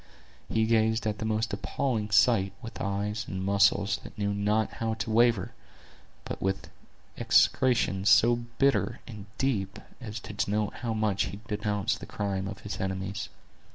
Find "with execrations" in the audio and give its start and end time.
6.41-8.09